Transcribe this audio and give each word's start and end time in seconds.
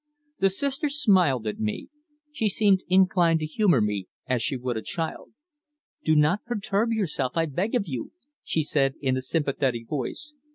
The 0.39 0.49
Sister 0.49 0.89
smiled 0.89 1.45
at 1.45 1.59
me. 1.59 1.89
She 2.31 2.49
seemed 2.49 2.81
inclined 2.87 3.39
to 3.41 3.45
humour 3.45 3.81
me 3.81 4.07
as 4.25 4.41
she 4.41 4.57
would 4.57 4.75
a 4.75 4.81
child. 4.81 5.31
"Do 6.03 6.15
not 6.15 6.43
perturb 6.43 6.89
yourself, 6.89 7.33
I 7.35 7.45
beg 7.45 7.75
of 7.75 7.83
you," 7.87 8.11
she 8.43 8.63
said 8.63 8.95
in 8.99 9.15
a 9.15 9.21
sympathetic 9.21 9.87
voice. 9.87 10.33